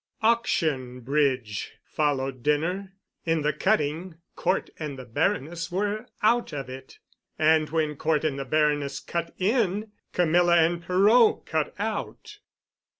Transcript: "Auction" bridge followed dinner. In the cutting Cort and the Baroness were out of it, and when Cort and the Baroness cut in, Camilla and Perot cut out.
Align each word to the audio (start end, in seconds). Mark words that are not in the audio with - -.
"Auction" 0.23 1.01
bridge 1.01 1.73
followed 1.83 2.41
dinner. 2.41 2.93
In 3.23 3.43
the 3.43 3.53
cutting 3.53 4.15
Cort 4.35 4.71
and 4.79 4.97
the 4.97 5.05
Baroness 5.05 5.71
were 5.71 6.07
out 6.23 6.53
of 6.53 6.69
it, 6.71 6.97
and 7.37 7.69
when 7.69 7.95
Cort 7.95 8.23
and 8.23 8.39
the 8.39 8.43
Baroness 8.45 8.99
cut 8.99 9.31
in, 9.37 9.91
Camilla 10.11 10.57
and 10.57 10.81
Perot 10.83 11.45
cut 11.45 11.75
out. 11.77 12.39